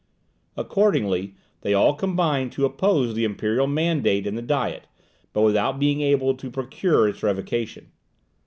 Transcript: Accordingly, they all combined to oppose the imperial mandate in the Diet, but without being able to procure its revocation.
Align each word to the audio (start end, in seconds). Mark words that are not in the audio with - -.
Accordingly, 0.57 1.35
they 1.61 1.75
all 1.75 1.93
combined 1.93 2.51
to 2.53 2.65
oppose 2.65 3.13
the 3.13 3.23
imperial 3.23 3.67
mandate 3.67 4.25
in 4.25 4.33
the 4.33 4.41
Diet, 4.41 4.87
but 5.31 5.43
without 5.43 5.77
being 5.77 6.01
able 6.01 6.33
to 6.33 6.49
procure 6.49 7.07
its 7.07 7.21
revocation. 7.21 7.91